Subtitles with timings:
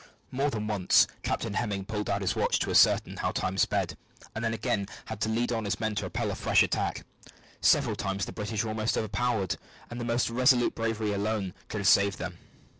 [0.31, 3.95] More than once Captain Hemming pulled out his watch to ascertain how time sped,
[4.33, 7.05] and then again had to lead on his men to repel a fresh attack.
[7.61, 9.57] Several times the British were almost overpowered,
[9.91, 12.39] and the most resolute bravery alone could have saved them.